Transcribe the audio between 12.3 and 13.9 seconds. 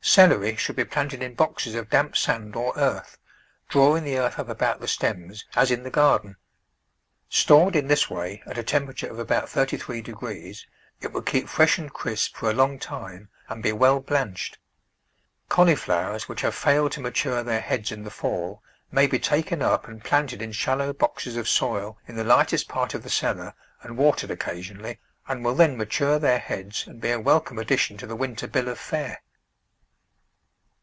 for a long time and be